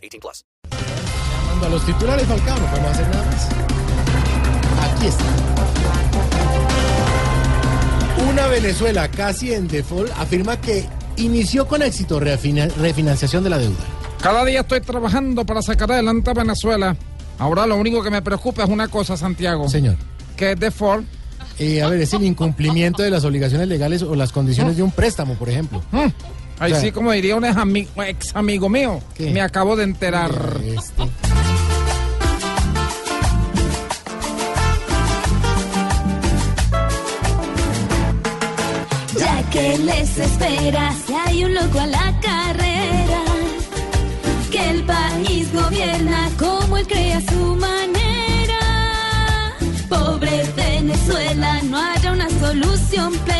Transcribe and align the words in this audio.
18 0.00 0.20
plus. 0.20 0.44
Cuando 1.48 1.66
a 1.66 1.68
los 1.68 1.84
titulares 1.86 2.26
Falcao 2.26 2.58
no 2.58 2.66
podemos 2.66 2.90
hacer 2.92 3.08
nada 3.08 3.24
más. 3.26 3.48
Aquí 4.94 5.06
está. 5.06 5.24
Una 8.30 8.46
Venezuela 8.46 9.08
casi 9.08 9.52
en 9.52 9.66
default 9.68 10.10
afirma 10.18 10.60
que 10.60 10.86
inició 11.16 11.66
con 11.66 11.82
éxito 11.82 12.20
refina- 12.20 12.68
refinanciación 12.76 13.42
de 13.44 13.50
la 13.50 13.58
deuda. 13.58 13.76
Cada 14.22 14.44
día 14.44 14.60
estoy 14.60 14.80
trabajando 14.80 15.44
para 15.46 15.62
sacar 15.62 15.90
adelante 15.92 16.30
a 16.30 16.34
Venezuela. 16.34 16.96
Ahora 17.38 17.66
lo 17.66 17.76
único 17.76 18.02
que 18.02 18.10
me 18.10 18.20
preocupa 18.22 18.64
es 18.64 18.68
una 18.68 18.88
cosa, 18.88 19.16
Santiago. 19.16 19.68
Señor, 19.68 19.96
Que 20.36 20.52
es 20.52 20.60
default. 20.60 21.06
eh, 21.58 21.82
a 21.82 21.88
ver, 21.88 22.00
es 22.02 22.12
el 22.12 22.22
incumplimiento 22.24 23.02
de 23.02 23.10
las 23.10 23.24
obligaciones 23.24 23.66
legales 23.68 24.02
o 24.02 24.14
las 24.14 24.30
condiciones 24.32 24.76
de 24.76 24.82
un 24.82 24.90
préstamo, 24.92 25.34
por 25.34 25.48
ejemplo. 25.48 25.82
Mm. 25.90 26.06
Ahí 26.60 26.74
sí, 26.74 26.92
como 26.92 27.10
diría 27.12 27.36
un 27.36 27.44
ex, 27.44 27.56
ami- 27.56 27.88
ex 28.06 28.36
amigo 28.36 28.68
mío. 28.68 29.00
¿Qué? 29.14 29.30
Me 29.30 29.40
acabo 29.40 29.74
de 29.76 29.84
enterar. 29.84 30.30
Este. 30.62 31.08
Ya 39.18 39.42
que 39.50 39.78
les 39.78 40.18
espera 40.18 40.92
si 41.06 41.12
hay 41.14 41.44
un 41.44 41.54
loco 41.54 41.80
a 41.80 41.86
la 41.86 42.20
carrera, 42.20 43.22
que 44.50 44.70
el 44.70 44.82
país 44.84 45.52
gobierna 45.52 46.30
como 46.38 46.76
él 46.76 46.86
cree 46.86 47.14
a 47.14 47.20
su 47.20 47.56
manera. 47.56 48.62
Pobre 49.88 50.44
Venezuela, 50.56 51.60
no 51.64 51.76
haya 51.78 52.12
una 52.12 52.28
solución 52.30 53.12
plena. 53.24 53.39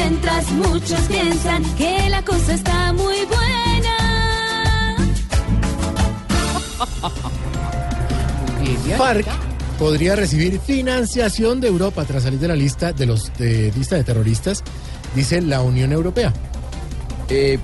Mientras 0.00 0.50
muchos 0.52 1.00
piensan 1.02 1.62
que 1.76 2.08
la 2.08 2.22
cosa 2.22 2.54
está 2.54 2.92
muy 2.92 3.16
buena. 3.26 4.96
FARC 8.96 9.26
podría 9.78 10.16
recibir 10.16 10.60
financiación 10.60 11.60
de 11.60 11.68
Europa 11.68 12.04
tras 12.04 12.24
salir 12.24 12.38
de 12.38 12.48
la 12.48 12.56
lista 12.56 12.92
de 12.92 13.06
los 13.06 13.32
de 13.38 13.72
lista 13.76 13.96
de 13.96 14.04
terroristas, 14.04 14.62
dice 15.14 15.40
la 15.40 15.62
Unión 15.62 15.92
Europea. 15.92 16.32
Eh, 17.28 17.58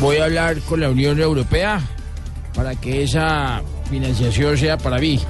voy 0.00 0.18
a 0.18 0.24
hablar 0.24 0.60
con 0.60 0.80
la 0.80 0.90
Unión 0.90 1.20
Europea 1.20 1.80
para 2.54 2.74
que 2.74 3.02
esa 3.04 3.62
financiación 3.90 4.58
sea 4.58 4.76
para 4.76 4.98
mí, 4.98 5.20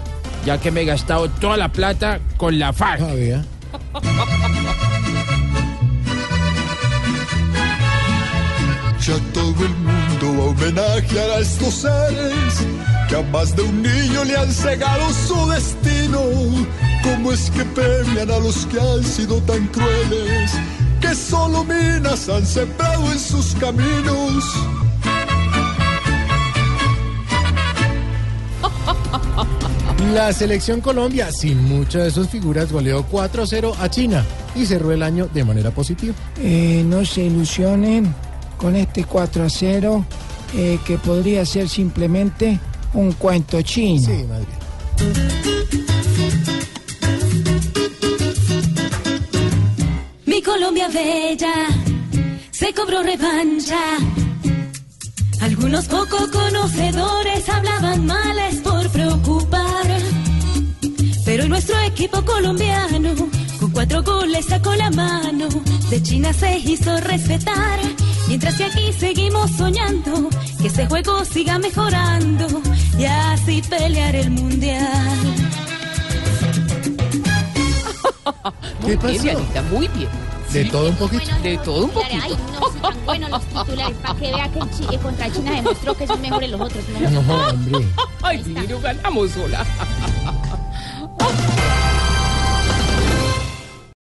ya 0.44 0.58
que 0.58 0.70
me 0.70 0.82
he 0.82 0.84
gastado 0.84 1.28
toda 1.28 1.56
la 1.56 1.70
plata 1.70 2.20
con 2.36 2.58
la 2.58 2.72
FARC. 2.72 3.02
Ah, 3.02 4.00
Ya 9.06 9.14
todo 9.32 9.64
el 9.64 9.76
mundo 9.76 10.36
va 10.36 10.46
a 10.46 10.48
homenajear 10.48 11.30
a 11.30 11.38
estos 11.38 11.74
seres 11.74 12.66
que 13.08 13.14
a 13.14 13.22
más 13.30 13.54
de 13.54 13.62
un 13.62 13.80
niño 13.80 14.24
le 14.24 14.36
han 14.36 14.50
cegado 14.50 15.08
su 15.12 15.48
destino. 15.48 16.20
¿Cómo 17.04 17.30
es 17.30 17.48
que 17.52 17.64
premian 17.66 18.28
a 18.32 18.38
los 18.40 18.66
que 18.66 18.80
han 18.80 19.04
sido 19.04 19.40
tan 19.42 19.64
crueles 19.68 20.50
que 21.00 21.14
solo 21.14 21.62
minas 21.62 22.28
han 22.28 22.44
sembrado 22.44 23.12
en 23.12 23.20
sus 23.20 23.54
caminos? 23.54 24.44
La 30.14 30.32
selección 30.32 30.80
Colombia, 30.80 31.30
sin 31.30 31.62
muchas 31.62 32.04
de 32.04 32.10
sus 32.10 32.28
figuras, 32.28 32.72
goleó 32.72 33.06
4-0 33.08 33.72
a 33.78 33.88
China 33.88 34.24
y 34.56 34.66
cerró 34.66 34.90
el 34.90 35.04
año 35.04 35.28
de 35.32 35.44
manera 35.44 35.70
positiva. 35.70 36.14
Eh, 36.40 36.82
no 36.84 37.04
se 37.04 37.22
ilusionen 37.22 38.12
con 38.56 38.76
este 38.76 39.04
4 39.04 39.44
a 39.44 39.48
0, 39.48 40.04
eh, 40.54 40.78
que 40.86 40.98
podría 40.98 41.44
ser 41.44 41.68
simplemente 41.68 42.58
un 42.94 43.12
cuento 43.12 43.60
chino. 43.62 44.06
Sí. 44.06 44.24
Mi 50.24 50.42
Colombia 50.42 50.88
bella 50.88 51.66
se 52.50 52.72
cobró 52.72 53.02
revancha. 53.02 53.78
Algunos 55.40 55.86
poco 55.86 56.16
conocedores 56.32 57.48
hablaban 57.48 58.06
males 58.06 58.56
por 58.56 58.88
preocupar. 58.90 59.86
Pero 61.24 61.48
nuestro 61.48 61.78
equipo 61.80 62.24
colombiano 62.24 63.14
con 63.60 63.70
cuatro 63.70 64.02
goles 64.02 64.46
sacó 64.46 64.74
la 64.74 64.90
mano. 64.90 65.48
De 65.90 66.02
China 66.02 66.32
se 66.32 66.58
hizo 66.58 66.96
respetar. 67.00 67.78
Mientras 68.28 68.56
que 68.56 68.64
aquí 68.64 68.92
seguimos 68.92 69.50
soñando 69.52 70.28
que 70.60 70.66
este 70.66 70.86
juego 70.86 71.24
siga 71.24 71.58
mejorando 71.58 72.46
y 72.98 73.04
así 73.04 73.62
pelear 73.62 74.16
el 74.16 74.30
mundial. 74.30 74.88
¿Qué 78.84 78.96
Muy 78.96 79.10
bien? 79.12 79.22
Dianita, 79.22 79.62
muy 79.62 79.88
bien. 79.88 80.08
De 80.52 80.64
todo 80.66 80.88
un 80.88 80.96
poquito. 80.96 81.24
De 81.42 81.58
todo 81.58 81.84
un 81.84 81.90
poquito. 81.90 82.14
Ay, 82.22 82.36
no, 82.60 82.70
sí, 82.72 82.78
tan 82.80 83.04
buenos 83.04 83.30
los 83.30 83.42
titulares, 83.44 83.96
para 83.98 84.14
que 84.18 84.32
vea 84.32 84.48
que 84.52 84.58
el 84.58 84.70
Chi- 84.70 84.94
eh, 84.94 84.98
contra 84.98 85.32
China 85.32 85.52
demostró 85.52 85.96
que 85.96 86.06
son 86.06 86.20
mejores 86.20 86.50
los 86.50 86.60
otros. 86.60 86.84
¿no? 87.00 87.10
No, 87.10 87.20
hombre. 87.48 87.86
Ay, 88.22 88.42
Divino, 88.42 88.80
ganamos 88.80 89.30
sola. 89.30 89.64